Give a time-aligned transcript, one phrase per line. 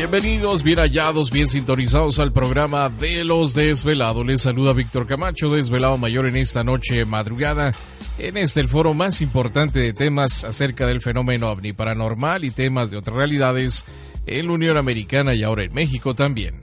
[0.00, 4.24] Bienvenidos, bien hallados, bien sintonizados al programa de los desvelados.
[4.24, 7.74] Les saluda Víctor Camacho, desvelado mayor en esta noche madrugada.
[8.16, 12.90] En este el foro más importante de temas acerca del fenómeno ovni paranormal y temas
[12.90, 13.84] de otras realidades
[14.24, 16.62] en la Unión Americana y ahora en México también.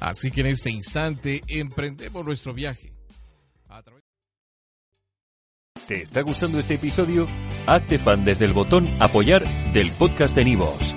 [0.00, 2.92] Así que en este instante emprendemos nuestro viaje.
[5.86, 7.28] ¿Te está gustando este episodio?
[7.66, 10.96] Hazte fan desde el botón apoyar del podcast de Nivos.